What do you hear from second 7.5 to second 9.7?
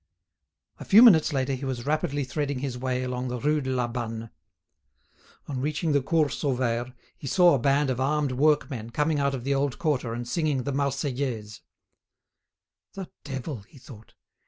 a band of armed workmen coming out of the